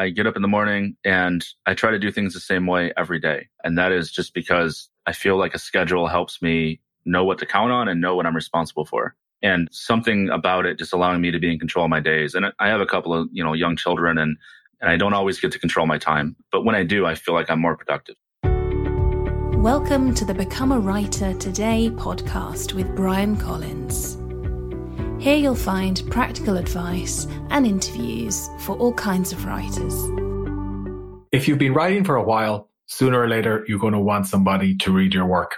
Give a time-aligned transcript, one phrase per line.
[0.00, 2.90] I get up in the morning and I try to do things the same way
[2.96, 3.50] every day.
[3.62, 7.44] And that is just because I feel like a schedule helps me know what to
[7.44, 9.14] count on and know what I'm responsible for.
[9.42, 12.34] And something about it just allowing me to be in control of my days.
[12.34, 14.38] And I have a couple of, you know, young children and,
[14.80, 16.34] and I don't always get to control my time.
[16.50, 18.16] But when I do, I feel like I'm more productive.
[19.62, 24.19] Welcome to the Become a Writer Today podcast with Bryan Collins.
[25.20, 29.94] Here you'll find practical advice and interviews for all kinds of writers.
[31.30, 34.74] If you've been writing for a while, sooner or later you're going to want somebody
[34.78, 35.56] to read your work.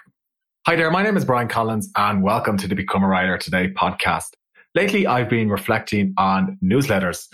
[0.67, 3.69] Hi there, my name is Bryan Collins and welcome to the Become a Writer Today
[3.73, 4.31] podcast.
[4.75, 7.29] Lately, I've been reflecting on newsletters.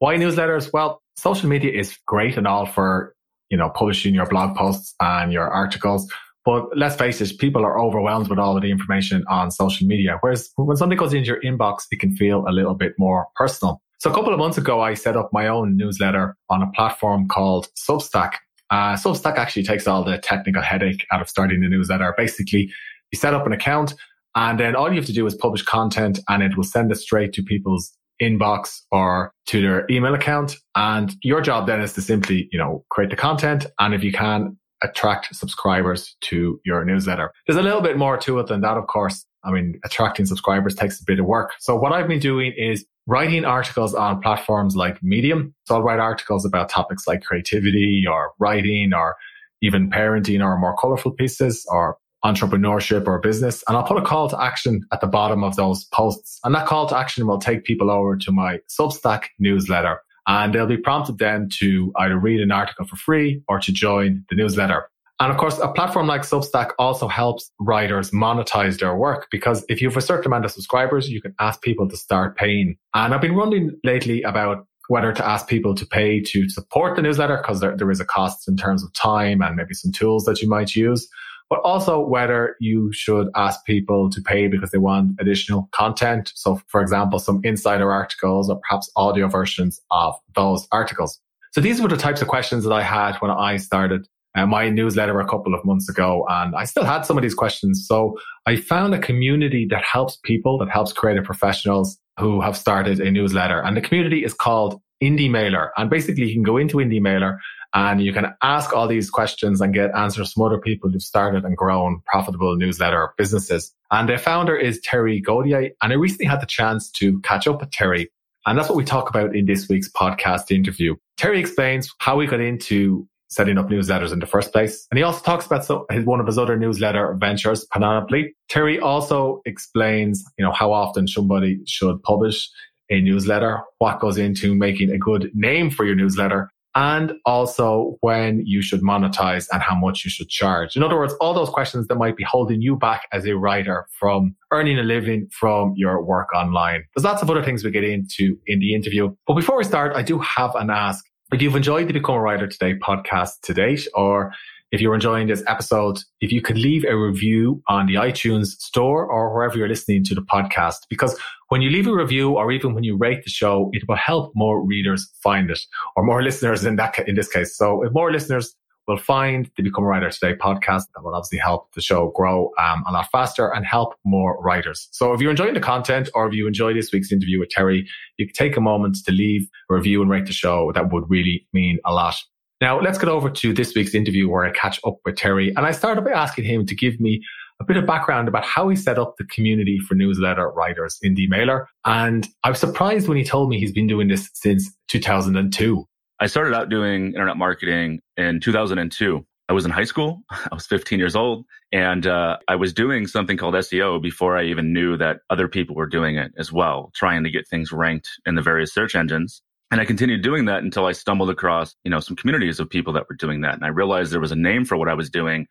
[0.00, 0.72] Why newsletters?
[0.72, 3.14] Well, social media is great and all for,
[3.50, 6.12] you know, publishing your blog posts and your articles.
[6.48, 10.16] But let's face it, people are overwhelmed with all of the information on social media.
[10.22, 13.82] Whereas when something goes into your inbox, it can feel a little bit more personal.
[13.98, 17.28] So a couple of months ago, I set up my own newsletter on a platform
[17.28, 18.36] called Substack.
[18.70, 22.14] Uh, Substack actually takes all the technical headache out of starting the newsletter.
[22.16, 22.72] Basically,
[23.12, 23.92] you set up an account
[24.34, 26.96] and then all you have to do is publish content and it will send it
[26.96, 30.56] straight to people's inbox or to their email account.
[30.74, 33.66] And your job then is to simply, you know, create the content.
[33.78, 37.32] And if you can, attract subscribers to your newsletter.
[37.46, 39.24] There's a little bit more to it than that, of course.
[39.44, 41.52] I mean, attracting subscribers takes a bit of work.
[41.60, 45.54] So what I've been doing is writing articles on platforms like Medium.
[45.64, 49.16] So I'll write articles about topics like creativity or writing or
[49.62, 53.62] even parenting or more colorful pieces or entrepreneurship or business.
[53.68, 56.40] And I'll put a call to action at the bottom of those posts.
[56.44, 60.66] And that call to action will take people over to my Substack newsletter and they'll
[60.66, 64.88] be prompted then to either read an article for free or to join the newsletter.
[65.20, 69.80] And of course, a platform like Substack also helps writers monetize their work because if
[69.82, 72.76] you have a certain amount of subscribers, you can ask people to start paying.
[72.94, 77.02] And I've been wondering lately about whether to ask people to pay to support the
[77.02, 80.24] newsletter because there, there is a cost in terms of time and maybe some tools
[80.24, 81.08] that you might use
[81.50, 86.32] but also whether you should ask people to pay because they want additional content.
[86.34, 91.20] So, for example, some insider articles or perhaps audio versions of those articles.
[91.52, 94.68] So these were the types of questions that I had when I started uh, my
[94.68, 96.26] newsletter a couple of months ago.
[96.28, 97.86] And I still had some of these questions.
[97.88, 103.00] So I found a community that helps people, that helps creative professionals who have started
[103.00, 103.60] a newsletter.
[103.60, 105.72] And the community is called Indie Mailer.
[105.76, 107.38] And basically you can go into Indie Mailer
[107.74, 111.44] and you can ask all these questions and get answers from other people who've started
[111.44, 113.74] and grown profitable newsletter businesses.
[113.90, 115.70] And the founder is Terry Godier.
[115.82, 118.10] And I recently had the chance to catch up with Terry.
[118.46, 120.96] And that's what we talk about in this week's podcast interview.
[121.18, 124.86] Terry explains how he got into setting up newsletters in the first place.
[124.90, 128.34] And he also talks about so, his, one of his other newsletter ventures, Panoply.
[128.48, 132.48] Terry also explains, you know, how often somebody should publish
[132.90, 138.40] a newsletter, what goes into making a good name for your newsletter, and also when
[138.46, 140.76] you should monetize and how much you should charge.
[140.76, 143.88] In other words, all those questions that might be holding you back as a writer
[143.98, 146.84] from earning a living from your work online.
[146.94, 149.12] There's lots of other things we get into in the interview.
[149.26, 151.04] But before we start, I do have an ask.
[151.32, 154.32] If you've enjoyed the Become a Writer Today podcast to date, or
[154.70, 159.06] if you're enjoying this episode, if you could leave a review on the iTunes store
[159.06, 161.18] or wherever you're listening to the podcast, because
[161.48, 164.32] when you leave a review or even when you rate the show, it will help
[164.34, 165.60] more readers find it
[165.96, 167.56] or more listeners in that, in this case.
[167.56, 168.54] So if more listeners
[168.86, 172.50] will find the Become a Writer Today podcast, that will obviously help the show grow
[172.58, 174.88] um, a lot faster and help more writers.
[174.92, 177.86] So if you're enjoying the content or if you enjoy this week's interview with Terry,
[178.16, 180.72] you can take a moment to leave a review and rate the show.
[180.74, 182.16] That would really mean a lot.
[182.60, 185.52] Now, let's get over to this week's interview where I catch up with Terry.
[185.56, 187.22] And I started by asking him to give me
[187.60, 191.28] a bit of background about how he set up the community for newsletter writers Indie
[191.28, 191.68] Mailer.
[191.84, 195.84] And I was surprised when he told me he's been doing this since 2002.
[196.20, 199.24] I started out doing internet marketing in 2002.
[199.48, 200.22] I was in high school.
[200.30, 204.44] I was 15 years old and uh, I was doing something called SEO before I
[204.44, 208.08] even knew that other people were doing it as well, trying to get things ranked
[208.26, 209.42] in the various search engines.
[209.70, 212.92] And I continued doing that until I stumbled across, you know, some communities of people
[212.94, 213.54] that were doing that.
[213.54, 215.46] And I realized there was a name for what I was doing.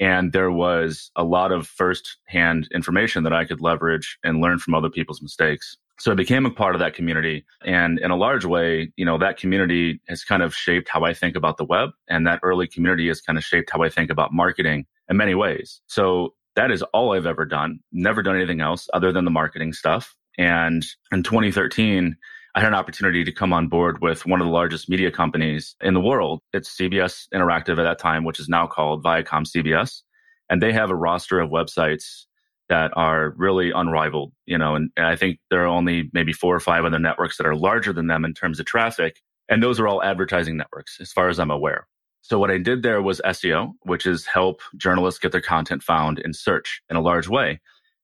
[0.00, 4.58] And there was a lot of first hand information that I could leverage and learn
[4.58, 5.76] from other people's mistakes.
[6.00, 7.44] So I became a part of that community.
[7.64, 11.14] And in a large way, you know, that community has kind of shaped how I
[11.14, 11.90] think about the web.
[12.08, 15.36] And that early community has kind of shaped how I think about marketing in many
[15.36, 15.80] ways.
[15.86, 17.78] So that is all I've ever done.
[17.92, 20.16] Never done anything else other than the marketing stuff.
[20.36, 22.16] And in 2013,
[22.56, 25.74] I had an opportunity to come on board with one of the largest media companies
[25.80, 26.40] in the world.
[26.52, 30.02] It's CBS Interactive at that time, which is now called Viacom CBS.
[30.48, 32.26] And they have a roster of websites
[32.68, 36.54] that are really unrivaled, you know, and, and I think there are only maybe four
[36.54, 39.20] or five other networks that are larger than them in terms of traffic.
[39.48, 41.88] And those are all advertising networks, as far as I'm aware.
[42.22, 46.20] So what I did there was SEO, which is help journalists get their content found
[46.20, 47.60] in search in a large way.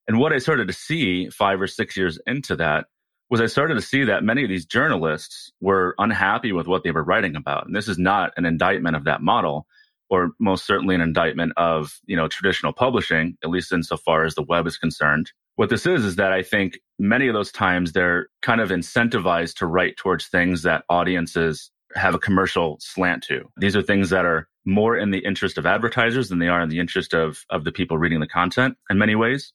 [0.09, 2.87] And what I started to see five or six years into that
[3.31, 6.91] was I started to see that many of these journalists were unhappy with what they
[6.91, 7.67] were writing about.
[7.67, 9.67] And this is not an indictment of that model,
[10.11, 14.43] or most certainly an indictment of, you know, traditional publishing, at least insofar as the
[14.43, 15.31] web is concerned.
[15.55, 19.59] What this is, is that I think many of those times they're kind of incentivized
[19.59, 23.43] to write towards things that audiences have a commercial slant to.
[23.59, 26.69] These are things that are more in the interest of advertisers than they are in
[26.69, 29.53] the interest of, of the people reading the content in many ways.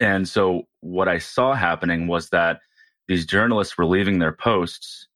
[0.00, 2.60] And so what I saw happening was that
[3.10, 5.08] these journalists were leaving their posts,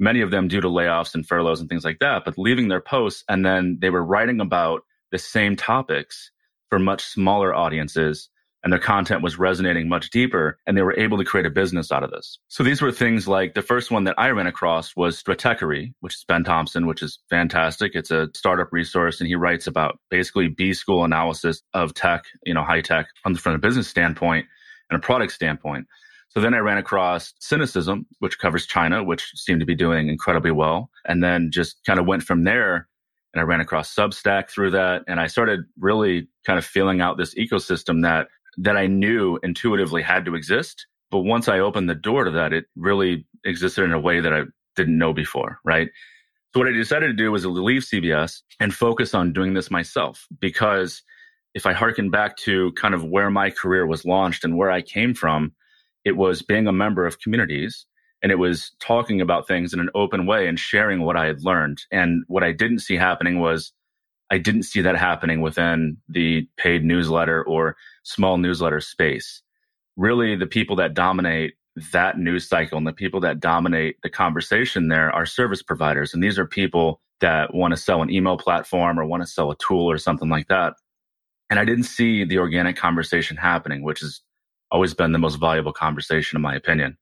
[0.00, 2.80] many of them due to layoffs and furloughs and things like that, but leaving their
[2.80, 4.82] posts and then they were writing about
[5.12, 6.32] the same topics
[6.70, 8.28] for much smaller audiences
[8.64, 11.92] and their content was resonating much deeper and they were able to create a business
[11.92, 12.40] out of this.
[12.48, 16.16] So these were things like the first one that I ran across was Stratechery, which
[16.16, 17.92] is Ben Thompson, which is fantastic.
[17.94, 22.54] It's a startup resource and he writes about basically B school analysis of tech, you
[22.54, 24.46] know, high tech from, from a business standpoint
[24.90, 25.86] and a product standpoint.
[26.28, 30.50] So then I ran across Sinocism, which covers China, which seemed to be doing incredibly
[30.50, 30.90] well.
[31.06, 32.88] And then just kind of went from there
[33.32, 35.02] and I ran across Substack through that.
[35.06, 38.28] And I started really kind of feeling out this ecosystem that
[38.58, 40.86] that I knew intuitively had to exist.
[41.10, 44.32] But once I opened the door to that, it really existed in a way that
[44.32, 44.44] I
[44.74, 45.88] didn't know before, right?
[46.54, 50.26] So what I decided to do was leave CBS and focus on doing this myself
[50.40, 51.02] because
[51.54, 54.80] if I harken back to kind of where my career was launched and where I
[54.80, 55.52] came from,
[56.06, 57.84] it was being a member of communities
[58.22, 61.42] and it was talking about things in an open way and sharing what I had
[61.42, 61.82] learned.
[61.90, 63.72] And what I didn't see happening was
[64.30, 69.42] I didn't see that happening within the paid newsletter or small newsletter space.
[69.96, 71.54] Really, the people that dominate
[71.92, 76.14] that news cycle and the people that dominate the conversation there are service providers.
[76.14, 79.50] And these are people that want to sell an email platform or want to sell
[79.50, 80.74] a tool or something like that.
[81.50, 84.20] And I didn't see the organic conversation happening, which has
[84.76, 86.98] always been the most valuable conversation, in my opinion.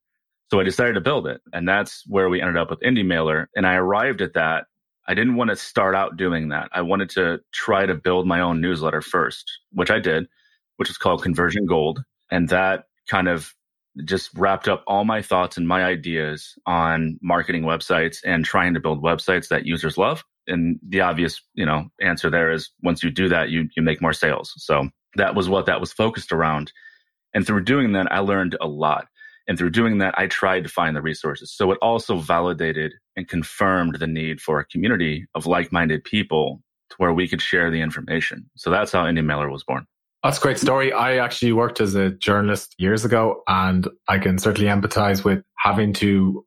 [0.53, 1.41] So I decided to build it.
[1.53, 3.51] And that's where we ended up with Indie Mailer.
[3.57, 4.67] And I arrived at that
[5.07, 6.69] I didn't want to start out doing that.
[6.73, 10.29] I wanted to try to build my own newsletter first, which I did,
[10.77, 12.03] which is called Conversion Gold.
[12.31, 13.53] And that kind of
[14.05, 18.81] just wrapped up all my thoughts and my ideas on marketing websites and trying to
[18.81, 20.25] build websites that users love.
[20.47, 24.03] And the obvious, you know, answer there is once you do that, you you make
[24.03, 24.53] more sales.
[24.57, 26.73] So that was what that was focused around.
[27.35, 29.07] And through doing that, I learned a lot.
[29.47, 31.53] And through doing that, I tried to find the resources.
[31.53, 36.63] So it also validated and confirmed the need for a community of like minded people
[36.91, 38.49] to where we could share the information.
[38.57, 39.87] So that's how Indie Mailer was born.
[40.23, 40.91] That's a great story.
[40.91, 45.93] I actually worked as a journalist years ago, and I can certainly empathize with having
[45.95, 46.47] to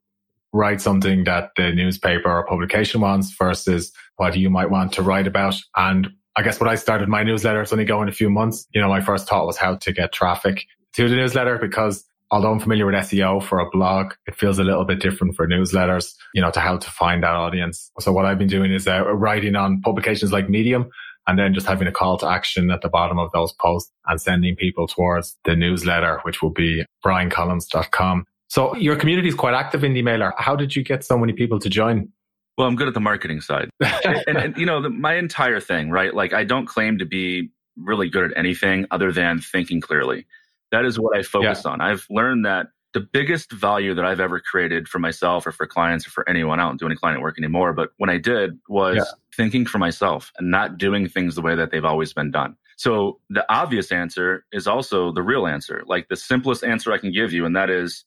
[0.51, 5.27] write something that the newspaper or publication wants versus what you might want to write
[5.27, 5.55] about.
[5.75, 8.67] And I guess when I started my newsletter, it's only going a few months.
[8.73, 10.65] You know, my first thought was how to get traffic
[10.97, 14.63] to the newsletter because although I'm familiar with SEO for a blog, it feels a
[14.63, 17.91] little bit different for newsletters, you know, to how to find that audience.
[17.99, 20.89] So what I've been doing is uh, writing on publications like Medium
[21.27, 24.19] and then just having a call to action at the bottom of those posts and
[24.19, 28.25] sending people towards the newsletter, which will be bryancollins.com.
[28.47, 30.33] So your community is quite active Indie Mailer.
[30.37, 32.09] How did you get so many people to join?
[32.57, 33.69] Well, I'm good at the marketing side.
[34.03, 36.13] and, and, you know, the, my entire thing, right?
[36.13, 40.25] Like I don't claim to be really good at anything other than thinking clearly.
[40.71, 41.71] That is what I focus yeah.
[41.71, 41.81] on.
[41.81, 46.07] I've learned that the biggest value that I've ever created for myself or for clients
[46.07, 48.97] or for anyone, I don't do any client work anymore, but when I did was
[48.97, 49.03] yeah.
[49.35, 52.55] thinking for myself and not doing things the way that they've always been done.
[52.77, 57.11] So the obvious answer is also the real answer, like the simplest answer I can
[57.11, 57.45] give you.
[57.45, 58.05] And that is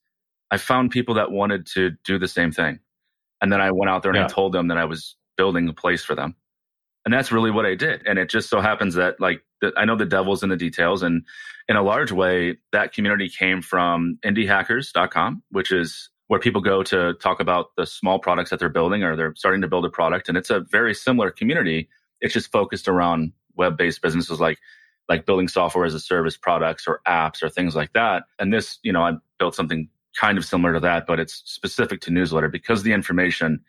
[0.50, 2.80] I found people that wanted to do the same thing.
[3.40, 4.24] And then I went out there and yeah.
[4.24, 6.36] I told them that I was building a place for them.
[7.04, 8.06] And that's really what I did.
[8.06, 9.42] And it just so happens that like
[9.76, 11.02] I know the devil's in the details.
[11.02, 11.24] And
[11.68, 17.14] in a large way, that community came from indiehackers.com, which is where people go to
[17.14, 20.28] talk about the small products that they're building or they're starting to build a product.
[20.28, 21.88] And it's a very similar community.
[22.20, 24.58] It's just focused around web-based businesses like
[25.08, 28.22] like building software as a service products or apps or things like that.
[28.38, 29.88] And this, you know, I built something
[30.18, 33.60] kind of similar to that, but it's specific to newsletter because the information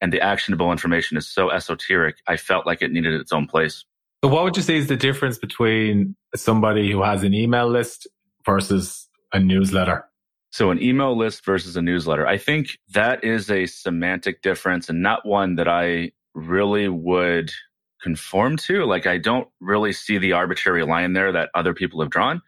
[0.00, 2.16] and the actionable information is so esoteric.
[2.26, 3.84] I felt like it needed its own place.
[4.24, 8.06] So, what would you say is the difference between somebody who has an email list
[8.44, 10.04] versus a newsletter?
[10.50, 12.26] So, an email list versus a newsletter.
[12.26, 17.50] I think that is a semantic difference and not one that I really would
[18.00, 18.84] conform to.
[18.84, 22.40] Like, I don't really see the arbitrary line there that other people have drawn.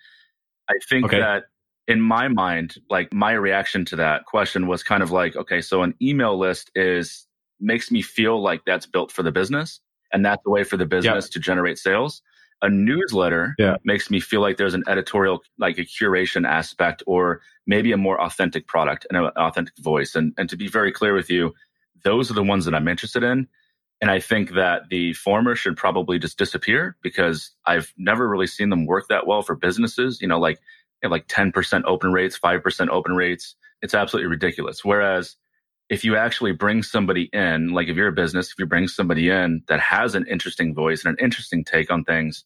[0.71, 1.21] I think okay.
[1.21, 1.45] that
[1.87, 5.83] in my mind, like my reaction to that question was kind of like, okay, so
[5.83, 7.27] an email list is
[7.61, 9.81] makes me feel like that's built for the business
[10.13, 11.31] and that's the way for the business yep.
[11.33, 12.23] to generate sales.
[12.61, 13.77] A newsletter yeah.
[13.85, 18.21] makes me feel like there's an editorial, like a curation aspect or maybe a more
[18.21, 20.17] authentic product and an authentic voice.
[20.17, 21.55] And, and to be very clear with you,
[22.03, 23.47] those are the ones that I'm interested in.
[24.01, 28.71] And I think that the former should probably just disappear because I've never really seen
[28.71, 30.21] them work that well for businesses.
[30.21, 30.61] You know, like
[31.03, 33.57] you know, like 10% open rates, 5% open rates.
[33.83, 34.85] It's absolutely ridiculous.
[34.85, 35.37] Whereas
[35.89, 39.31] if you actually bring somebody in, like if you're a business, if you bring somebody
[39.31, 42.45] in that has an interesting voice and an interesting take on things,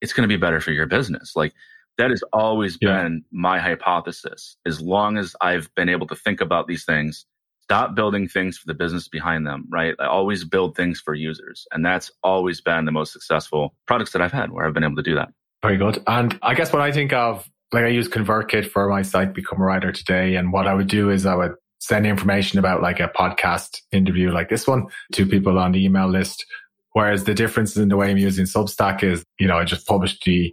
[0.00, 1.34] it's going to be better for your business.
[1.34, 1.54] Like
[1.98, 3.02] that has always yeah.
[3.02, 4.56] been my hypothesis.
[4.66, 7.24] As long as I've been able to think about these things,
[7.62, 9.94] stop building things for the business behind them, right?
[9.98, 11.66] I always build things for users.
[11.72, 14.96] And that's always been the most successful products that I've had where I've been able
[14.96, 15.30] to do that.
[15.62, 16.02] Very good.
[16.06, 19.60] And I guess what I think of, like I use ConvertKit for my site, Become
[19.60, 20.36] a Writer today.
[20.36, 24.30] And what I would do is I would send information about like a podcast interview
[24.30, 26.44] like this one to people on the email list.
[26.92, 30.18] Whereas the difference in the way I'm using Substack is, you know, I just publish
[30.24, 30.52] the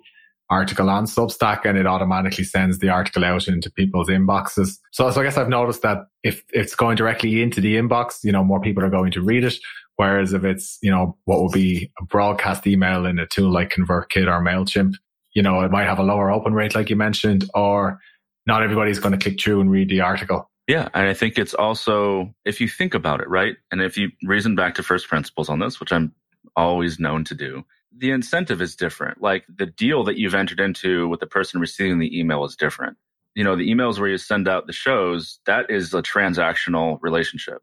[0.49, 4.77] article on Substack and it automatically sends the article out into people's inboxes.
[4.91, 8.31] So, so I guess I've noticed that if it's going directly into the inbox, you
[8.31, 9.55] know, more people are going to read it.
[9.95, 13.71] Whereas if it's, you know, what would be a broadcast email in a tool like
[13.71, 14.95] ConvertKit or MailChimp,
[15.33, 17.99] you know, it might have a lower open rate, like you mentioned, or
[18.45, 20.49] not everybody's going to click through and read the article.
[20.67, 20.87] Yeah.
[20.93, 23.57] And I think it's also, if you think about it, right?
[23.71, 26.13] And if you reason back to first principles on this, which I'm
[26.55, 27.65] always known to do,
[27.95, 29.21] the incentive is different.
[29.21, 32.97] Like the deal that you've entered into with the person receiving the email is different.
[33.35, 37.61] You know, the emails where you send out the shows, that is a transactional relationship,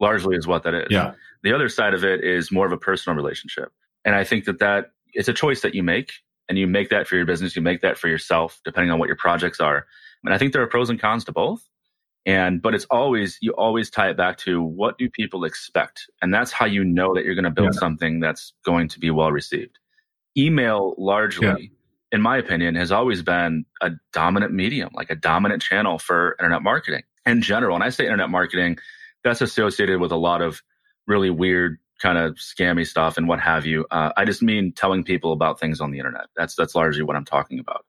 [0.00, 0.88] largely is what that is.
[0.90, 1.14] Yeah.
[1.42, 3.72] The other side of it is more of a personal relationship.
[4.04, 6.12] And I think that that it's a choice that you make
[6.48, 7.56] and you make that for your business.
[7.56, 9.86] You make that for yourself, depending on what your projects are.
[10.24, 11.62] And I think there are pros and cons to both.
[12.26, 16.10] And, but it's always, you always tie it back to what do people expect?
[16.20, 17.78] And that's how you know that you're going to build yeah.
[17.78, 19.78] something that's going to be well received.
[20.36, 21.56] Email largely, yeah.
[22.10, 26.62] in my opinion, has always been a dominant medium, like a dominant channel for internet
[26.62, 27.76] marketing in general.
[27.76, 28.78] And I say internet marketing,
[29.22, 30.62] that's associated with a lot of
[31.06, 33.86] really weird kind of scammy stuff and what have you.
[33.90, 36.26] Uh, I just mean telling people about things on the internet.
[36.36, 37.86] That's, that's largely what I'm talking about.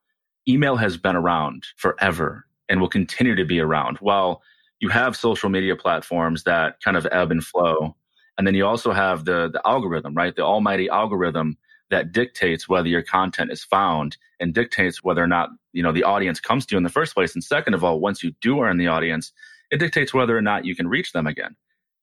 [0.48, 3.98] Email has been around forever and will continue to be around.
[3.98, 4.42] While
[4.80, 7.96] you have social media platforms that kind of ebb and flow,
[8.38, 10.36] and then you also have the the algorithm, right?
[10.36, 11.58] The almighty algorithm
[11.90, 16.04] that dictates whether your content is found and dictates whether or not you know the
[16.04, 17.34] audience comes to you in the first place.
[17.34, 19.32] And second of all, once you do earn the audience,
[19.72, 21.56] it dictates whether or not you can reach them again.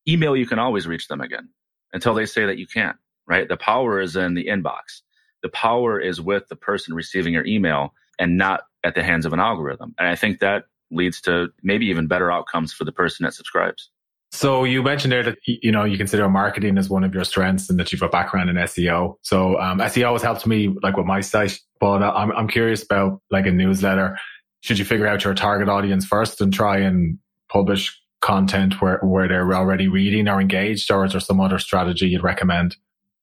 [0.08, 1.48] Email, you can always reach them again
[1.92, 2.96] until they say that you can't.
[3.26, 3.48] Right?
[3.48, 5.02] The power is in the inbox.
[5.42, 9.32] The power is with the person receiving your email and not at the hands of
[9.32, 9.94] an algorithm.
[9.98, 13.90] And I think that leads to maybe even better outcomes for the person that subscribes.
[14.30, 17.70] So you mentioned there that you know you consider marketing as one of your strengths
[17.70, 19.14] and that you've a background in SEO.
[19.22, 22.82] So um, SEO has helped me like with my site, but uh, I'm I'm curious
[22.82, 24.18] about like a newsletter.
[24.62, 29.28] Should you figure out your target audience first and try and publish content where where
[29.28, 32.76] they're already reading or engaged, or is there some other strategy you'd recommend?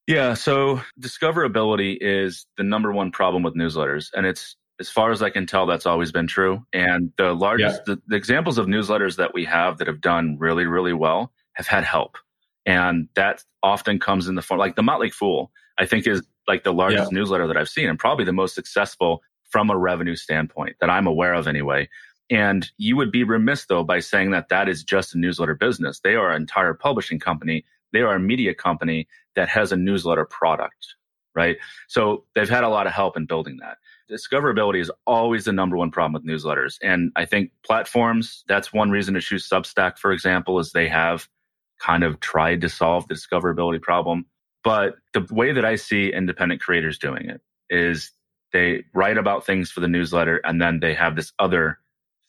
[0.06, 5.22] Yeah, so discoverability is the number one problem with newsletters, and it's as far as
[5.22, 6.66] I can tell, that's always been true.
[6.72, 7.94] And the largest, yeah.
[7.94, 11.68] the, the, examples of newsletters that we have that have done really, really well have
[11.68, 12.18] had help.
[12.66, 16.64] And that often comes in the form, like the Motley Fool, I think is like
[16.64, 17.18] the largest yeah.
[17.18, 21.06] newsletter that I've seen and probably the most successful from a revenue standpoint that I'm
[21.06, 21.88] aware of anyway.
[22.28, 26.00] And you would be remiss though by saying that that is just a newsletter business.
[26.00, 27.64] They are an entire publishing company.
[27.92, 30.96] They are a media company that has a newsletter product,
[31.34, 31.56] right?
[31.88, 33.78] So they've had a lot of help in building that
[34.12, 36.76] discoverability is always the number one problem with newsletters.
[36.82, 41.28] And I think platforms, that's one reason to choose Substack, for example, is they have
[41.80, 44.26] kind of tried to solve the discoverability problem.
[44.62, 48.12] But the way that I see independent creators doing it is
[48.52, 51.78] they write about things for the newsletter and then they have this other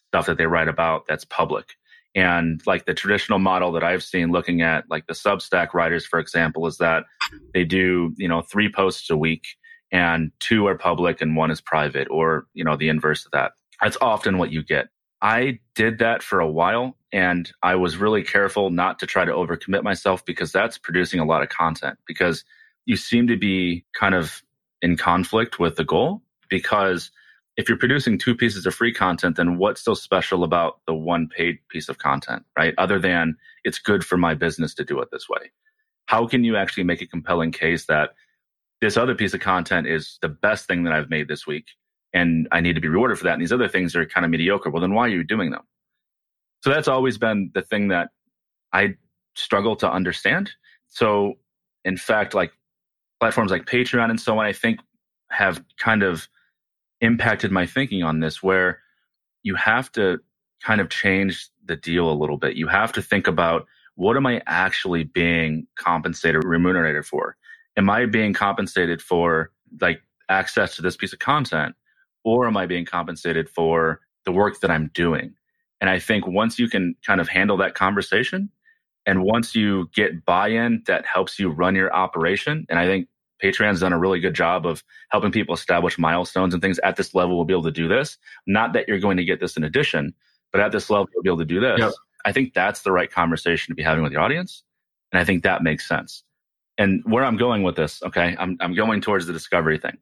[0.07, 1.75] stuff that they write about that's public.
[2.15, 6.19] And like the traditional model that I've seen looking at like the Substack writers, for
[6.19, 7.05] example, is that
[7.53, 9.45] they do, you know, three posts a week
[9.91, 13.53] and two are public and one is private or, you know, the inverse of that.
[13.81, 14.89] That's often what you get.
[15.21, 19.31] I did that for a while and I was really careful not to try to
[19.31, 22.43] overcommit myself because that's producing a lot of content because
[22.85, 24.43] you seem to be kind of
[24.81, 27.09] in conflict with the goal because
[27.57, 31.27] if you're producing two pieces of free content, then what's so special about the one
[31.27, 32.73] paid piece of content, right?
[32.77, 35.51] Other than it's good for my business to do it this way.
[36.07, 38.15] How can you actually make a compelling case that
[38.81, 41.67] this other piece of content is the best thing that I've made this week.
[42.13, 43.33] and I need to be rewarded for that.
[43.33, 44.69] And these other things are kind of mediocre.
[44.69, 45.63] Well, then why are you doing them?
[46.63, 48.09] So that's always been the thing that
[48.71, 48.95] I
[49.35, 50.51] struggle to understand.
[50.87, 51.33] So
[51.83, 52.51] in fact, like
[53.19, 54.79] platforms like Patreon and so on, I think
[55.31, 56.27] have kind of
[57.03, 58.79] impacted my thinking on this where
[59.43, 60.19] you have to
[60.63, 62.55] kind of change the deal a little bit.
[62.55, 67.37] You have to think about what am I actually being compensated, remunerated for?
[67.77, 71.75] Am I being compensated for like access to this piece of content
[72.23, 75.35] or am I being compensated for the work that I'm doing?
[75.81, 78.49] And I think once you can kind of handle that conversation
[79.05, 83.09] and once you get buy in that helps you run your operation, and I think
[83.43, 87.13] Patreon's done a really good job of helping people establish milestones and things at this
[87.13, 88.17] level will be able to do this.
[88.47, 90.13] Not that you're going to get this in addition,
[90.51, 91.79] but at this level you'll be able to do this.
[91.79, 91.93] Yep.
[92.25, 94.63] I think that's the right conversation to be having with your audience.
[95.11, 96.23] And I think that makes sense.
[96.77, 99.97] And where I'm going with this, okay, I'm, I'm going towards the discovery thing.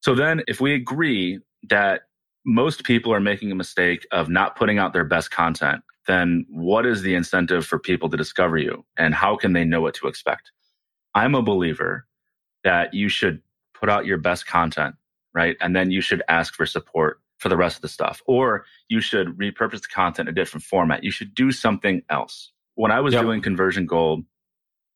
[0.00, 2.02] So then if we agree that
[2.44, 6.84] most people are making a mistake of not putting out their best content, then what
[6.84, 10.08] is the incentive for people to discover you and how can they know what to
[10.08, 10.50] expect?
[11.14, 12.06] I'm a believer
[12.64, 13.42] that you should
[13.74, 14.94] put out your best content,
[15.34, 15.56] right?
[15.60, 18.22] And then you should ask for support for the rest of the stuff.
[18.26, 21.02] Or you should repurpose the content in a different format.
[21.02, 22.52] You should do something else.
[22.76, 23.22] When I was yep.
[23.22, 24.24] doing Conversion Gold,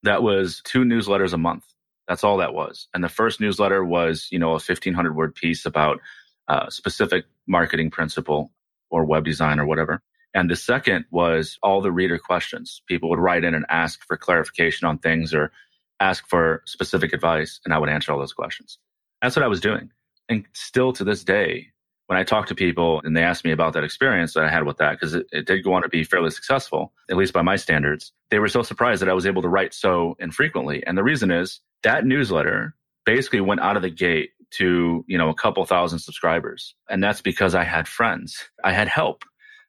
[0.05, 1.65] that was two newsletters a month.
[2.07, 2.87] That's all that was.
[2.95, 6.01] And the first newsletter was, you know, a 1500 word piece about
[6.49, 8.53] a specific marketing principle
[8.91, 10.01] or web design or whatever.
[10.33, 12.83] And the second was all the reader questions.
[12.87, 15.51] People would write in and ask for clarification on things or
[16.01, 18.79] ask for specific advice, and I would answer all those questions.
[19.23, 19.91] That's what I was doing.
[20.29, 21.69] And still to this day,
[22.07, 24.65] when I talk to people and they ask me about that experience that I had
[24.65, 27.43] with that, because it, it, did go on to be fairly successful, at least by
[27.43, 30.87] my standards, they were so surprised that I was able to write so infrequently.
[30.87, 32.75] And the reason is that newsletter
[33.05, 36.75] basically went out of the gate to, you know, a couple thousand subscribers.
[36.89, 38.49] And that's because I had friends.
[38.63, 39.25] I had help,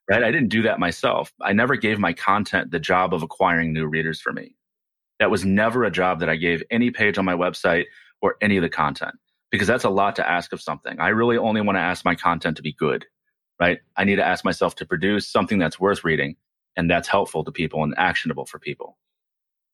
[0.10, 0.24] right?
[0.24, 1.34] I didn't do that myself.
[1.42, 4.57] I never gave my content the job of acquiring new readers for me.
[5.20, 7.86] That was never a job that I gave any page on my website
[8.22, 9.16] or any of the content
[9.52, 11.00] because that's a lot to ask of something.
[11.00, 13.06] I really only want to ask my content to be good,
[13.60, 13.80] right?
[13.96, 16.36] I need to ask myself to produce something that's worth reading
[16.76, 18.98] and that's helpful to people and actionable for people.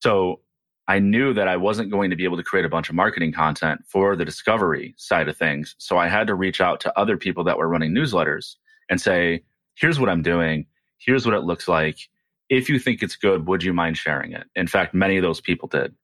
[0.02, 0.42] So
[0.88, 3.32] I knew that I wasn't going to be able to create a bunch of marketing
[3.32, 5.76] content for the discovery side of things.
[5.78, 8.56] So I had to reach out to other people that were running newsletters
[8.90, 9.44] and say,
[9.76, 10.66] here's what I'm doing.
[10.98, 11.98] Here's what it looks like.
[12.50, 14.46] If you think it's good, would you mind sharing it?
[14.56, 15.96] In fact, many of those people did.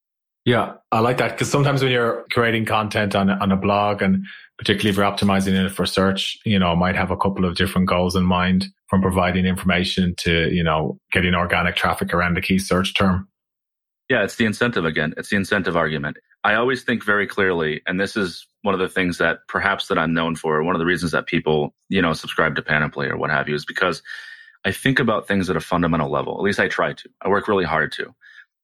[0.46, 4.26] Yeah, I like that because sometimes when you're creating content on, on a blog and
[4.58, 7.88] particularly if you're optimizing it for search, you know, might have a couple of different
[7.88, 12.58] goals in mind from providing information to, you know, getting organic traffic around the key
[12.58, 13.28] search term.
[14.10, 15.14] Yeah, it's the incentive again.
[15.18, 16.18] It's the incentive argument.
[16.44, 20.00] I always think very clearly, and this is one of the things that perhaps that
[20.00, 20.64] I'm known for.
[20.64, 23.56] One of the reasons that people, you know, subscribe to Panoply or what have you
[23.56, 24.02] is because
[24.66, 26.36] I think about things at a fundamental level.
[26.36, 27.10] At least I try to.
[27.22, 28.14] I work really hard to.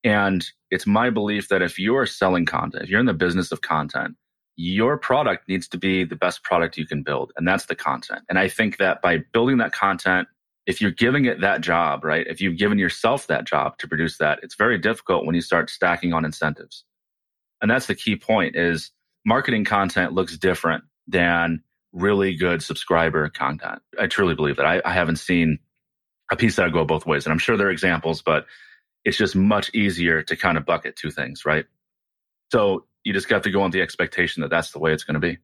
[0.04, 3.62] And it's my belief that if you're selling content, if you're in the business of
[3.62, 4.16] content,
[4.56, 7.32] your product needs to be the best product you can build.
[7.36, 8.22] And that's the content.
[8.30, 10.28] And I think that by building that content,
[10.66, 12.26] if you're giving it that job, right?
[12.28, 15.70] If you've given yourself that job to produce that, it's very difficult when you start
[15.70, 16.84] stacking on incentives.
[17.62, 18.92] And that's the key point is
[19.26, 21.62] marketing content looks different than
[21.94, 23.80] really good subscriber content.
[24.00, 24.66] I truly believe that.
[24.66, 25.60] I, I haven't seen
[26.32, 27.26] a piece that go both ways.
[27.26, 28.46] And I'm sure there are examples, but
[29.04, 31.66] it's just much easier to kind of bucket two things, right?
[32.52, 35.14] So you just got to go on the expectation that that's the way it's going
[35.16, 35.38] to be.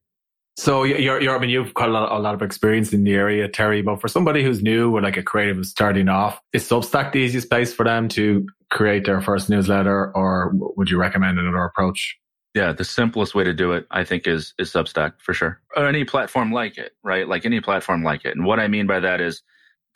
[0.58, 3.13] So you're, you're, I mean, you've got a lot, a lot of experience in the
[3.13, 7.13] area, Terry, but for somebody who's new or like a creative starting off, is Substack
[7.13, 11.63] the easiest place for them to create their first newsletter or would you recommend another
[11.63, 12.17] approach?
[12.54, 15.88] Yeah, the simplest way to do it, I think, is is Substack for sure, or
[15.88, 17.26] any platform like it, right?
[17.26, 18.36] Like any platform like it.
[18.36, 19.41] And what I mean by that is,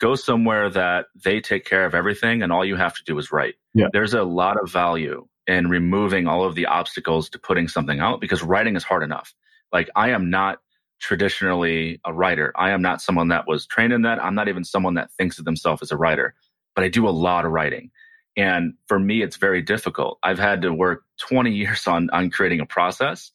[0.00, 3.32] go somewhere that they take care of everything and all you have to do is
[3.32, 3.54] write.
[3.74, 3.86] Yeah.
[3.92, 8.20] There's a lot of value in removing all of the obstacles to putting something out
[8.20, 9.32] because writing is hard enough.
[9.72, 10.58] Like I am not
[11.00, 12.52] traditionally a writer.
[12.56, 14.22] I am not someone that was trained in that.
[14.22, 16.34] I'm not even someone that thinks of themselves as a writer,
[16.74, 17.90] but I do a lot of writing.
[18.36, 20.18] And for me, it's very difficult.
[20.22, 23.30] I've had to work 20 years on, on creating a process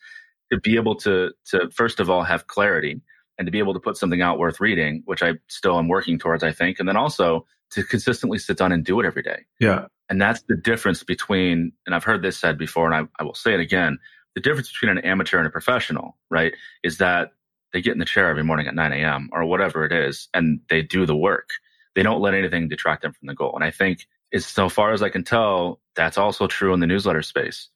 [0.52, 3.02] to be able to, to first of all have clarity
[3.38, 6.20] and to be able to put something out worth reading, which I still am working
[6.20, 6.80] towards, I think.
[6.80, 9.46] And then also to consistently sit down and do it every day.
[9.60, 9.86] Yeah.
[10.10, 13.34] And that's the difference between, and I've heard this said before, and I, I will
[13.34, 13.98] say it again
[14.36, 17.32] the difference between an amateur and a professional, right, is that
[17.74, 19.30] they get in the chair every morning at 9 a.m.
[19.32, 21.50] or whatever it is, and they do the work.
[21.96, 23.54] They don't let anything detract them from the goal.
[23.56, 26.88] And I think, as so far as I can tell, that's also true in the
[26.88, 27.68] newsletter space.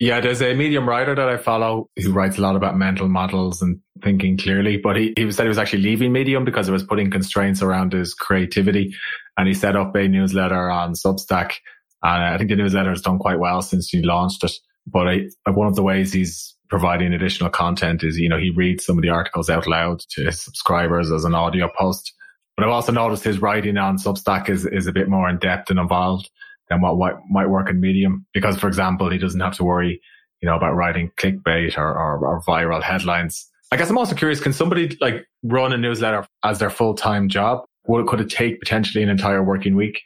[0.00, 3.62] Yeah, there's a medium writer that I follow who writes a lot about mental models
[3.62, 6.82] and thinking clearly, but he, he said he was actually leaving Medium because it was
[6.82, 8.94] putting constraints around his creativity.
[9.36, 11.52] And he set up a newsletter on Substack.
[12.02, 14.52] And I think the newsletter has done quite well since he launched it.
[14.86, 18.84] But I, one of the ways he's providing additional content is, you know, he reads
[18.84, 22.12] some of the articles out loud to his subscribers as an audio post.
[22.56, 25.70] But I've also noticed his writing on Substack is, is a bit more in depth
[25.70, 26.30] and involved
[26.68, 28.26] than what, might work in Medium.
[28.32, 30.00] Because, for example, he doesn't have to worry,
[30.40, 33.48] you know, about writing clickbait or, or, or viral headlines.
[33.72, 37.28] I guess I'm also curious, can somebody like run a newsletter as their full time
[37.28, 37.64] job?
[37.82, 40.00] What could it take potentially an entire working week?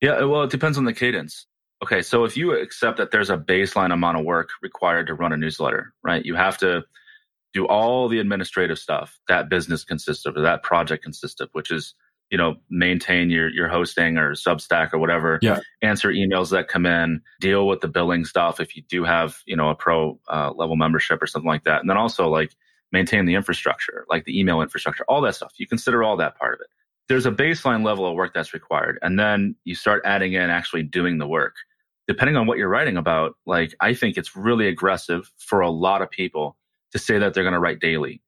[0.00, 1.46] Yeah, well, it depends on the cadence.
[1.82, 5.32] Okay, so if you accept that there's a baseline amount of work required to run
[5.32, 6.24] a newsletter, right?
[6.24, 6.84] You have to
[7.52, 11.70] do all the administrative stuff that business consists of, or that project consists of, which
[11.70, 11.94] is
[12.30, 15.60] you know maintain your your hosting or substack or whatever yeah.
[15.82, 19.56] answer emails that come in deal with the billing stuff if you do have you
[19.56, 21.80] know a pro uh, level membership or something like that.
[21.80, 22.54] And then also like
[22.92, 25.52] maintain the infrastructure like the email infrastructure all that stuff.
[25.58, 26.68] You consider all that part of it.
[27.08, 30.82] There's a baseline level of work that's required and then you start adding in actually
[30.82, 31.56] doing the work.
[32.06, 36.02] Depending on what you're writing about like i think it's really aggressive for a lot
[36.02, 36.56] of people
[36.92, 38.22] to say that they're going to write daily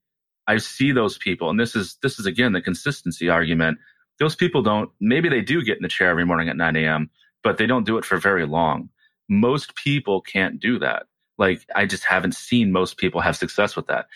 [0.46, 3.78] i see those people and this is this is again the consistency argument
[4.18, 7.10] those people don't, maybe they do get in the chair every morning at 9 a.m.,
[7.42, 8.88] but they don't do it for very long.
[9.28, 11.04] Most people can't do that.
[11.38, 14.06] Like, I just haven't seen most people have success with that.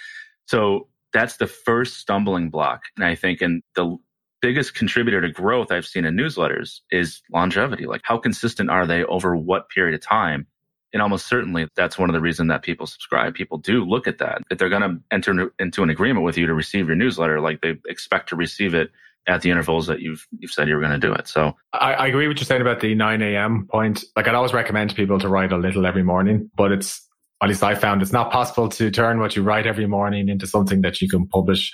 [0.46, 2.84] So that's the first stumbling block.
[2.96, 3.96] And I think, and the
[4.40, 7.86] biggest contributor to growth I've seen in newsletters is longevity.
[7.86, 10.46] Like, how consistent are they over what period of time?
[10.92, 13.34] And almost certainly that's one of the reasons that people subscribe.
[13.34, 14.42] People do look at that.
[14.50, 17.60] If they're going to enter into an agreement with you to receive your newsletter, like
[17.60, 18.90] they expect to receive it
[19.28, 21.28] at the intervals that you've you've said you were going to do it.
[21.28, 23.68] So I, I agree with you saying about the 9 a.m.
[23.70, 24.04] point.
[24.16, 27.06] Like I'd always recommend people to write a little every morning, but it's
[27.42, 30.46] at least I found it's not possible to turn what you write every morning into
[30.46, 31.72] something that you can publish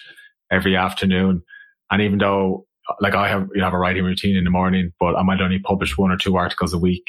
[0.50, 1.42] every afternoon.
[1.90, 2.66] And even though
[3.00, 5.58] like I have you have a writing routine in the morning, but I might only
[5.58, 7.04] publish one or two articles a week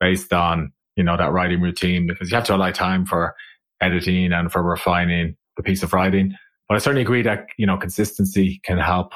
[0.00, 3.34] based on, you know, that writing routine because you have to allow time for
[3.80, 6.34] editing and for refining the piece of writing.
[6.68, 9.12] But I certainly agree that, you know, consistency can help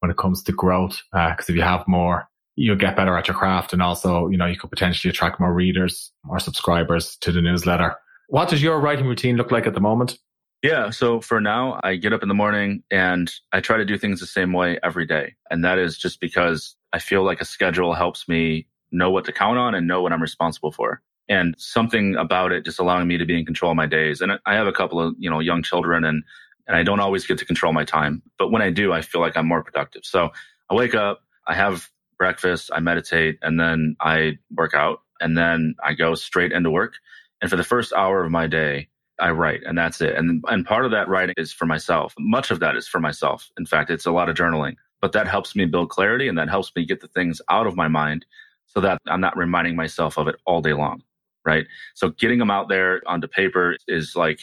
[0.00, 1.00] when it comes to growth.
[1.12, 3.72] Uh, if you have more, you'll get better at your craft.
[3.72, 7.94] And also, you know, you could potentially attract more readers or subscribers to the newsletter.
[8.28, 10.18] What does your writing routine look like at the moment?
[10.62, 10.90] Yeah.
[10.90, 14.18] So for now, I get up in the morning and I try to do things
[14.18, 15.36] the same way every day.
[15.50, 19.32] And that is just because I feel like a schedule helps me know what to
[19.32, 21.00] count on and know what I'm responsible for.
[21.28, 24.20] And something about it just allowing me to be in control of my days.
[24.20, 26.24] And I have a couple of, you know, young children and
[26.66, 28.22] and I don't always get to control my time.
[28.38, 30.02] But when I do, I feel like I'm more productive.
[30.04, 30.30] So
[30.70, 31.88] I wake up, I have
[32.18, 36.94] breakfast, I meditate, and then I work out, and then I go straight into work.
[37.40, 38.88] And for the first hour of my day,
[39.18, 40.14] I write, and that's it.
[40.14, 42.14] And and part of that writing is for myself.
[42.18, 43.50] Much of that is for myself.
[43.58, 46.50] In fact, it's a lot of journaling, but that helps me build clarity, and that
[46.50, 48.26] helps me get the things out of my mind,
[48.66, 51.02] so that I'm not reminding myself of it all day long.
[51.48, 51.66] Right.
[51.94, 54.40] So getting them out there onto paper is like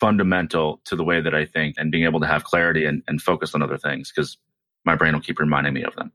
[0.00, 3.22] fundamental to the way that I think and being able to have clarity and, and
[3.22, 4.36] focus on other things because
[4.84, 6.10] my brain will keep reminding me of them.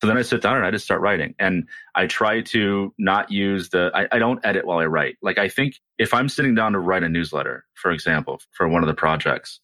[0.00, 1.36] So then I sit down and I just start writing.
[1.38, 5.18] And I try to not use the, I, I, don't edit while I write.
[5.22, 8.82] Like I think if I'm sitting down to write a newsletter, for example, for one
[8.82, 9.60] of the projects,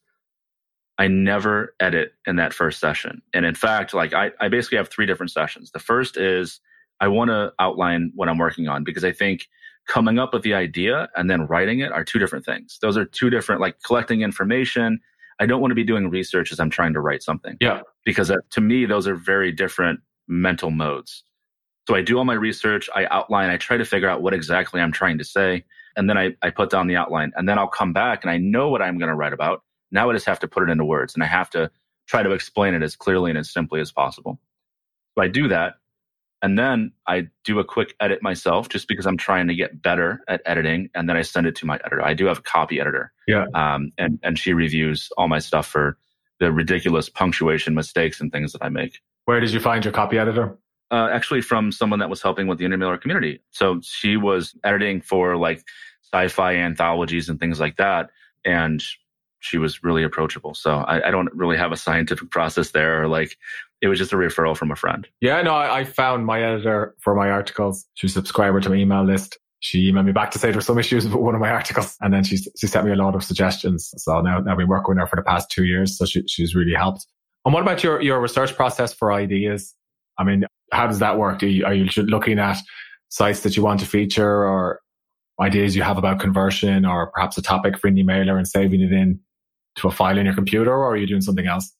[0.98, 3.22] I never edit in that first session.
[3.34, 5.72] And in fact, like I, I basically have three different sessions.
[5.72, 6.60] The first is
[7.00, 9.48] I want to outline what I'm working on because I think
[9.86, 12.78] coming up with the idea and then writing it are two different things.
[12.82, 15.00] Those are two different, like collecting information.
[15.40, 17.56] I don't want to be doing research as I'm trying to write something.
[17.60, 17.80] Yeah.
[18.04, 21.24] Because uh, to me, those are very different mental modes.
[21.88, 24.78] So I do all my research, I outline, I try to figure out what exactly
[24.78, 25.64] I'm trying to say.
[25.96, 28.36] And then I, I put down the outline and then I'll come back and I
[28.36, 29.62] know what I'm going to write about.
[29.90, 31.70] Now I just have to put it into words and I have to
[32.06, 34.38] try to explain it as clearly and as simply as possible.
[35.16, 35.76] So I do that.
[36.40, 40.20] And then I do a quick edit myself just because I'm trying to get better
[40.28, 40.88] at editing.
[40.94, 42.04] And then I send it to my editor.
[42.04, 43.12] I do have a copy editor.
[43.26, 43.46] Yeah.
[43.54, 45.98] Um, and, and she reviews all my stuff for
[46.38, 49.00] the ridiculous punctuation mistakes and things that I make.
[49.24, 50.56] Where did you find your copy editor?
[50.90, 53.40] Uh, actually, from someone that was helping with the Indie Mailer community.
[53.50, 55.64] So she was editing for like
[56.12, 58.08] sci fi anthologies and things like that.
[58.44, 58.82] And
[59.40, 60.54] she was really approachable.
[60.54, 63.36] So I, I, don't really have a scientific process there or like
[63.80, 65.06] it was just a referral from a friend.
[65.20, 67.86] Yeah, no, I, I found my editor for my articles.
[67.94, 69.38] She's a subscriber to my email list.
[69.60, 71.96] She emailed me back to say there's some issues with one of my articles.
[72.00, 73.92] And then she, she sent me a lot of suggestions.
[73.96, 75.96] So now, now I've been working with her for the past two years.
[75.98, 77.06] So she, she's really helped.
[77.44, 79.74] And what about your, your research process for ideas?
[80.18, 81.42] I mean, how does that work?
[81.42, 82.58] Are you, are you looking at
[83.08, 84.80] sites that you want to feature or
[85.40, 88.92] ideas you have about conversion or perhaps a topic for an emailer and saving it
[88.92, 89.20] in
[89.76, 91.72] to a file in your computer or are you doing something else?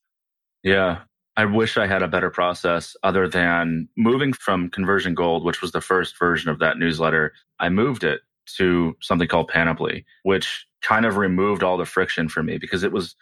[0.62, 1.00] Yeah.
[1.38, 5.70] I wish I had a better process other than moving from Conversion Gold, which was
[5.70, 7.32] the first version of that newsletter.
[7.60, 8.22] I moved it
[8.56, 12.90] to something called Panoply, which kind of removed all the friction for me because it
[12.90, 13.14] was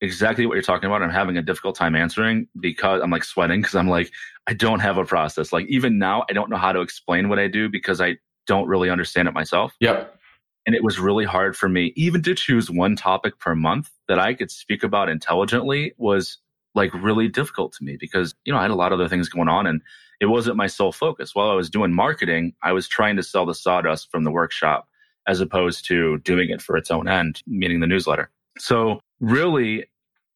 [0.00, 1.00] exactly what you're talking about.
[1.00, 4.10] I'm having a difficult time answering because I'm like sweating because I'm like,
[4.48, 5.52] I don't have a process.
[5.52, 8.16] Like even now, I don't know how to explain what I do because I
[8.48, 9.76] don't really understand it myself.
[9.78, 10.18] Yep.
[10.66, 14.18] And it was really hard for me, even to choose one topic per month that
[14.18, 16.38] I could speak about intelligently was
[16.74, 19.28] like really difficult to me because, you know, I had a lot of other things
[19.28, 19.80] going on and
[20.20, 21.34] it wasn't my sole focus.
[21.34, 24.88] While I was doing marketing, I was trying to sell the sawdust from the workshop
[25.26, 28.30] as opposed to doing it for its own end, meaning the newsletter.
[28.58, 29.86] So really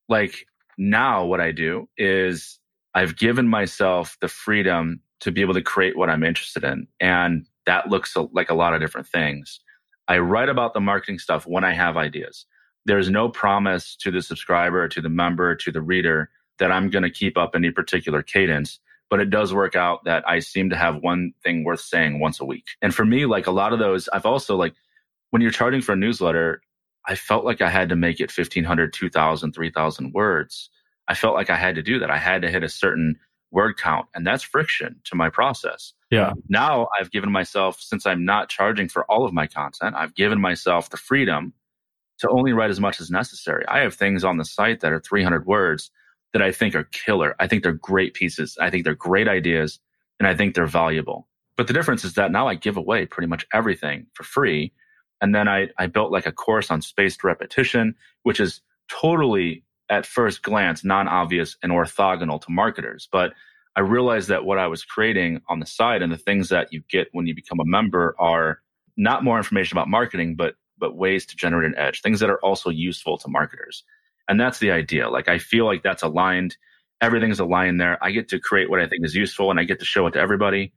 [0.08, 0.46] like
[0.78, 2.58] now what I do is
[2.94, 6.86] I've given myself the freedom to be able to create what I'm interested in.
[7.00, 9.60] And that looks like a lot of different things.
[10.06, 12.46] I write about the marketing stuff when I have ideas.
[12.88, 17.02] There's no promise to the subscriber, to the member, to the reader that I'm going
[17.02, 18.80] to keep up any particular cadence.
[19.10, 22.40] But it does work out that I seem to have one thing worth saying once
[22.40, 22.64] a week.
[22.80, 24.72] And for me, like a lot of those, I've also like,
[25.28, 26.62] when you're charging for a newsletter,
[27.06, 30.70] I felt like I had to make it 1500, 2000, 3000 words.
[31.08, 32.10] I felt like I had to do that.
[32.10, 33.18] I had to hit a certain
[33.50, 35.92] word count and that's friction to my process.
[36.10, 36.32] Yeah.
[36.48, 40.40] Now I've given myself, since I'm not charging for all of my content, I've given
[40.40, 41.52] myself the freedom
[42.20, 43.64] to only write as much as necessary.
[43.68, 45.90] I have things on the site that are 300 words
[46.32, 47.34] that I think are killer.
[47.38, 48.56] I think they're great pieces.
[48.60, 49.80] I think they're great ideas
[50.18, 51.28] and I think they're valuable.
[51.56, 54.72] But the difference is that now I give away pretty much everything for free
[55.20, 60.06] and then I, I built like a course on spaced repetition, which is totally at
[60.06, 63.08] first glance non-obvious and orthogonal to marketers.
[63.10, 63.32] But
[63.74, 66.82] I realized that what I was creating on the side and the things that you
[66.88, 68.60] get when you become a member are
[68.96, 72.40] not more information about marketing, but but ways to generate an edge, things that are
[72.40, 73.84] also useful to marketers.
[74.28, 75.08] And that's the idea.
[75.08, 76.56] Like I feel like that's aligned.
[77.00, 77.98] Everything's aligned there.
[78.02, 80.12] I get to create what I think is useful and I get to show it
[80.12, 80.72] to everybody.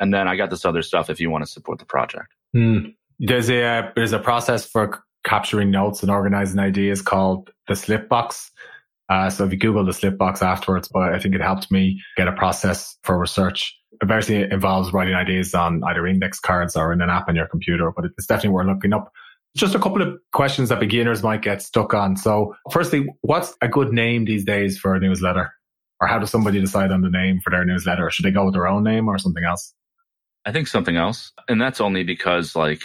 [0.00, 2.28] And then I got this other stuff if you want to support the project.
[2.54, 2.94] Mm.
[3.18, 8.50] There's a there's a process for capturing notes and organizing ideas called the Slipbox.
[9.08, 12.28] Uh, so if you Google the Slipbox afterwards, but I think it helped me get
[12.28, 13.78] a process for research.
[14.00, 17.46] It basically involves writing ideas on either index cards or in an app on your
[17.46, 19.12] computer, but it's definitely worth looking up.
[19.56, 22.16] Just a couple of questions that beginners might get stuck on.
[22.16, 25.52] So firstly, what's a good name these days for a newsletter?
[26.00, 28.10] Or how does somebody decide on the name for their newsletter?
[28.10, 29.72] Should they go with their own name or something else?
[30.44, 31.32] I think something else.
[31.48, 32.80] And that's only because like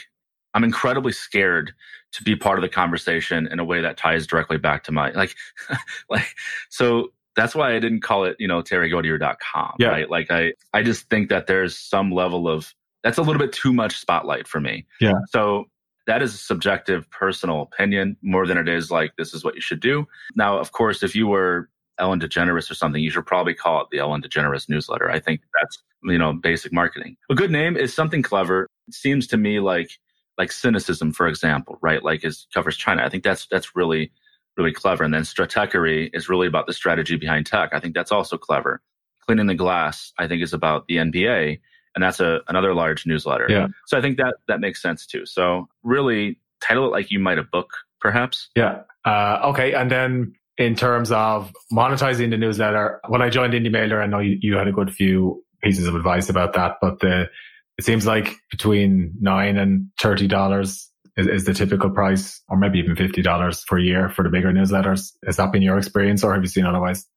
[0.54, 1.74] I'm incredibly scared
[2.14, 5.12] to be part of the conversation in a way that ties directly back to my
[5.12, 5.36] like
[6.10, 6.36] like
[6.70, 9.76] so that's why I didn't call it, you know, terrygodier.com.
[9.80, 9.88] Yeah.
[9.88, 10.10] Right.
[10.10, 13.74] Like I I just think that there's some level of that's a little bit too
[13.74, 14.86] much spotlight for me.
[15.00, 15.14] Yeah.
[15.30, 15.66] So
[16.08, 19.62] that is a subjective personal opinion more than it is like this is what you
[19.62, 20.08] should do.
[20.36, 23.88] Now, of course, if you were Ellen DeGeneres or something, you should probably call it
[23.92, 25.10] the Ellen DeGeneres newsletter.
[25.10, 27.16] I think that's, you know, basic marketing.
[27.30, 28.68] A good name is something clever.
[28.88, 29.92] It seems to me like
[30.38, 32.04] like Sinocism, for example, right?
[32.04, 33.04] Like is covers China.
[33.04, 34.12] I think that's that's really
[34.58, 35.04] really clever.
[35.04, 37.70] And then stratechery is really about the strategy behind tech.
[37.74, 38.82] I think that's also clever.
[39.26, 41.60] Cleaning the glass, I think, is about the NBA,
[41.96, 43.48] and that's a another large newsletter.
[43.50, 43.68] Yeah.
[43.88, 45.26] So I think that that makes sense too.
[45.26, 48.50] So really, title it like you might a book, perhaps.
[48.56, 48.82] Yeah.
[49.06, 49.74] Uh, okay.
[49.74, 54.20] And then in terms of monetizing the newsletter, when I joined Indie Mailer, I know
[54.20, 57.30] you, you had a good few pieces of advice about that, but the
[57.78, 62.80] it seems like between nine and thirty dollars is, is, the typical price, or maybe
[62.80, 65.12] even fifty dollars per year for the bigger newsletters.
[65.26, 67.08] Has that been your experience, or have you seen otherwise?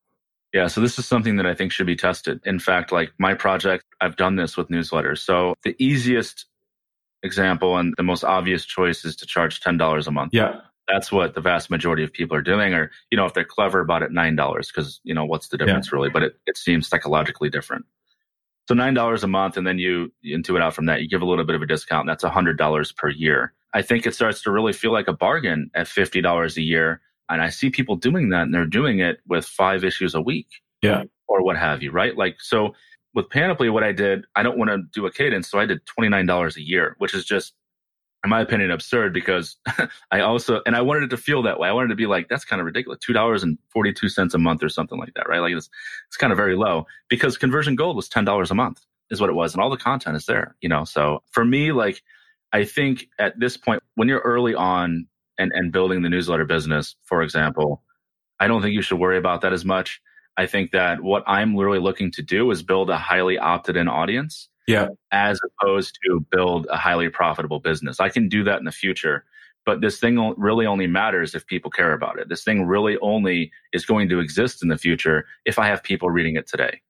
[0.55, 2.41] Yeah, so this is something that I think should be tested.
[2.45, 5.19] In fact, like my project, I've done this with newsletters.
[5.19, 6.47] So the easiest
[7.25, 10.33] example and the most obvious choice is to charge ten dollars a month.
[10.33, 10.61] Yeah.
[10.87, 13.81] That's what the vast majority of people are doing, or you know, if they're clever
[13.81, 15.97] about it, nine dollars, because you know what's the difference yeah.
[15.97, 16.11] really?
[16.11, 17.87] But it, it seems psychologically different.
[18.69, 21.03] So nine dollars a month, and then you, you intuit out from that.
[21.03, 22.03] You give a little bit of a discount.
[22.03, 23.55] And that's a hundred dollars per year.
[23.73, 27.01] I think it starts to really feel like a bargain at fifty dollars a year.
[27.29, 30.49] And I see people doing that, and they're doing it with five issues a week,
[30.83, 32.17] yeah, or what have you, right?
[32.17, 32.75] Like so.
[33.15, 35.87] With Panoply, what I did, I don't want to do a cadence, so I did
[35.87, 37.55] twenty nine dollars a year, which is just
[38.25, 39.57] in my opinion, absurd because
[40.11, 41.69] I also, and I wanted it to feel that way.
[41.69, 42.99] I wanted to be like, that's kind of ridiculous.
[43.07, 45.41] $2.42 a month or something like that, right?
[45.41, 45.69] Like it's,
[46.09, 49.35] it's kind of very low because conversion gold was $10 a month is what it
[49.35, 49.53] was.
[49.53, 50.85] And all the content is there, you know?
[50.85, 52.03] So for me, like,
[52.53, 55.07] I think at this point, when you're early on
[55.39, 57.83] and, and building the newsletter business, for example,
[58.41, 60.01] I don't think you should worry about that as much.
[60.37, 63.89] I think that what I'm literally looking to do is build a highly opted in
[63.89, 64.89] audience Yeah.
[65.13, 68.01] As opposed to build a highly profitable business.
[68.01, 69.25] I can do that in the future,
[69.67, 72.29] but this thing really only matters if people care about it.
[72.29, 76.11] This thing really only is going to exist in the future if I have people
[76.11, 76.81] reading it today.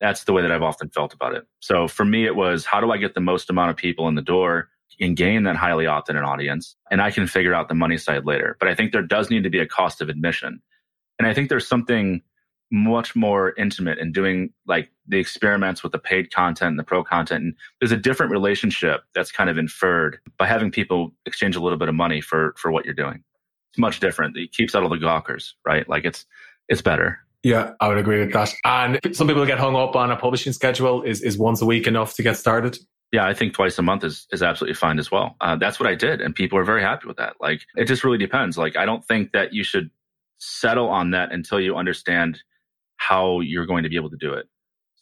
[0.00, 1.44] That's the way that I've often felt about it.
[1.60, 4.14] So for me, it was how do I get the most amount of people in
[4.14, 4.68] the door
[5.00, 6.76] and gain that highly authentic audience?
[6.90, 8.56] And I can figure out the money side later.
[8.60, 10.60] But I think there does need to be a cost of admission.
[11.18, 12.22] And I think there's something
[12.70, 17.02] much more intimate in doing like the experiments with the paid content and the pro
[17.02, 17.44] content.
[17.44, 21.78] And there's a different relationship that's kind of inferred by having people exchange a little
[21.78, 23.22] bit of money for for what you're doing.
[23.72, 24.36] It's much different.
[24.36, 25.88] It keeps out all the gawkers, right?
[25.88, 26.26] Like it's
[26.68, 27.20] it's better.
[27.42, 28.52] Yeah, I would agree with that.
[28.64, 31.02] And some people get hung up on a publishing schedule.
[31.02, 32.78] Is is once a week enough to get started?
[33.10, 35.36] Yeah, I think twice a month is is absolutely fine as well.
[35.40, 37.36] Uh, that's what I did, and people are very happy with that.
[37.40, 38.58] Like, it just really depends.
[38.58, 39.90] Like, I don't think that you should
[40.38, 42.42] settle on that until you understand
[42.96, 44.46] how you're going to be able to do it.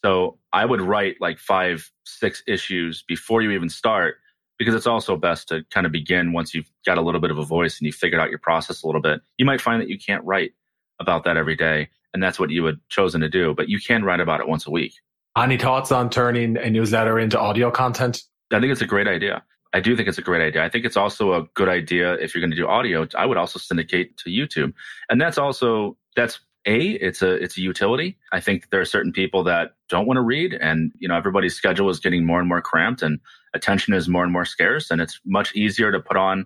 [0.04, 4.16] So I would write like five, six issues before you even start,
[4.58, 7.38] because it's also best to kind of begin once you've got a little bit of
[7.38, 9.20] a voice and you figured out your process a little bit.
[9.36, 10.52] You might find that you can't write
[11.00, 14.04] about that every day, and that's what you had chosen to do, but you can
[14.04, 14.94] write about it once a week.
[15.36, 18.22] Any thoughts on turning a newsletter into audio content?
[18.52, 19.42] I think it's a great idea.
[19.74, 20.64] I do think it's a great idea.
[20.64, 23.06] I think it's also a good idea if you're going to do audio.
[23.14, 24.72] I would also syndicate to YouTube,
[25.10, 29.12] and that's also that's a it's a it's a utility i think there are certain
[29.12, 32.48] people that don't want to read and you know everybody's schedule is getting more and
[32.48, 33.20] more cramped and
[33.54, 36.44] attention is more and more scarce and it's much easier to put on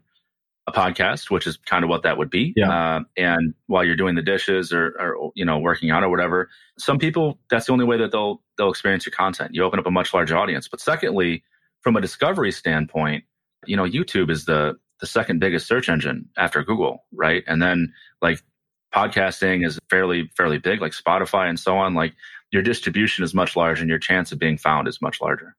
[0.70, 2.70] a podcast which is kind of what that would be yeah.
[2.70, 6.48] Uh, and while you're doing the dishes or, or you know working out or whatever
[6.78, 9.86] some people that's the only way that they'll they'll experience your content you open up
[9.86, 11.42] a much larger audience but secondly
[11.82, 13.24] from a discovery standpoint
[13.66, 17.92] you know youtube is the the second biggest search engine after google right and then
[18.20, 18.42] like
[18.94, 21.94] podcasting is fairly fairly big, like Spotify and so on.
[21.94, 22.14] Like
[22.50, 25.56] your distribution is much larger, and your chance of being found is much larger.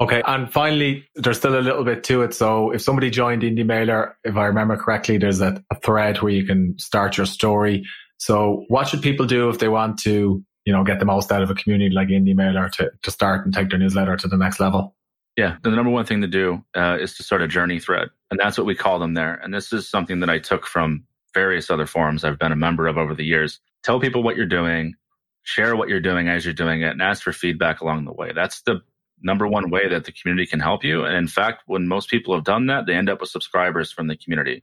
[0.00, 2.32] Okay, and finally, there's still a little bit to it.
[2.32, 6.32] So if somebody joined Indie Mailer, if I remember correctly, there's a, a thread where
[6.32, 7.84] you can start your story.
[8.18, 11.42] So what should people do if they want to, you know, get the most out
[11.42, 14.36] of a community like Indie Mailer to, to start and take their newsletter to the
[14.36, 14.94] next level?
[15.36, 18.08] Yeah, the number one thing to do uh, is to start a journey thread.
[18.30, 19.34] And that's what we call them there.
[19.34, 22.86] And this is something that I took from various other forums I've been a member
[22.86, 23.60] of over the years.
[23.82, 24.94] Tell people what you're doing,
[25.42, 28.32] share what you're doing as you're doing it, and ask for feedback along the way.
[28.32, 28.80] That's the
[29.22, 31.04] number one way that the community can help you.
[31.04, 34.06] And in fact, when most people have done that, they end up with subscribers from
[34.06, 34.62] the community.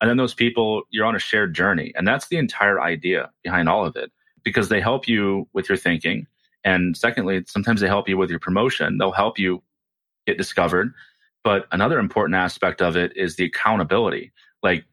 [0.00, 1.92] And then those people, you're on a shared journey.
[1.94, 4.10] And that's the entire idea behind all of it
[4.42, 6.26] because they help you with your thinking.
[6.64, 8.98] And secondly, sometimes they help you with your promotion.
[8.98, 9.62] They'll help you
[10.26, 10.92] get discovered.
[11.44, 14.32] But another important aspect of it is the accountability.
[14.62, 14.84] Like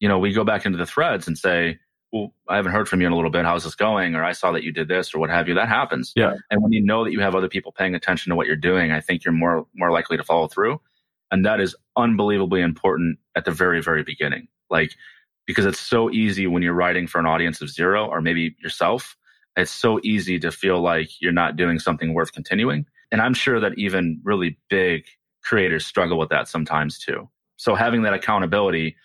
[0.00, 1.78] you know, we go back into the threads and say,
[2.12, 3.44] well, I haven't heard from you in a little bit.
[3.44, 4.14] How's this going?
[4.14, 5.54] Or I saw that you did this or what have you.
[5.54, 6.12] That happens.
[6.16, 6.34] Yeah.
[6.50, 8.92] And when you know that you have other people paying attention to what you're doing,
[8.92, 10.80] I think you're more, more likely to follow through.
[11.30, 14.48] And that is unbelievably important at the very, very beginning.
[14.70, 14.92] Like,
[15.46, 19.16] because it's so easy when you're writing for an audience of zero or maybe yourself.
[19.56, 22.86] It's so easy to feel like you're not doing something worth continuing.
[23.10, 25.04] And I'm sure that even really big
[25.42, 27.28] creators struggle with that sometimes too.
[27.56, 28.96] So having that accountability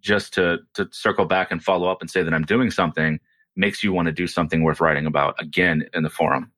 [0.00, 3.20] just to to circle back and follow up and say that I'm doing something
[3.56, 6.52] makes you want to do something worth writing about again in the forum.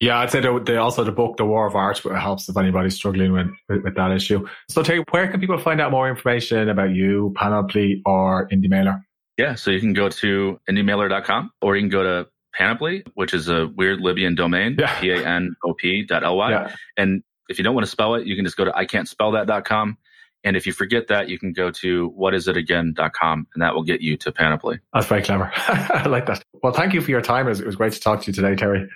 [0.00, 3.32] Yeah, I'd say they also the book, The War of Art, helps if anybody's struggling
[3.32, 4.48] with, with, with, that issue.
[4.68, 9.00] So, Terry, where can people find out more information about you, Panoply, or Indie Mailer?
[9.38, 13.48] Yeah, so you can go to indiemailer.com or you can go to Panoply, which is
[13.48, 14.98] a weird Libyan domain, yeah.
[15.00, 16.50] P A N O P dot L Y.
[16.50, 16.74] Yeah.
[16.96, 19.08] And if you don't want to spell it, you can just go to I can't
[19.08, 19.98] spell that.com
[20.44, 24.16] and if you forget that, you can go to whatisitagain.com and that will get you
[24.18, 24.80] to Panoply.
[24.92, 25.52] That's very clever.
[25.56, 26.42] I like that.
[26.62, 27.46] Well, thank you for your time.
[27.46, 28.88] It was, it was great to talk to you today, Terry.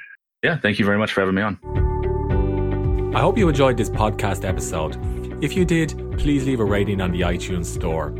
[0.42, 1.58] Yeah, thank you very much for having me on.
[3.14, 4.96] I hope you enjoyed this podcast episode.
[5.42, 8.14] If you did, please leave a rating on the iTunes store.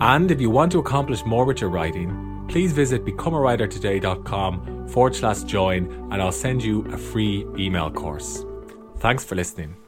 [0.00, 5.42] And if you want to accomplish more with your writing, please visit becomeawritertoday.com forward slash
[5.44, 8.44] join and I'll send you a free email course.
[8.98, 9.79] Thanks for listening.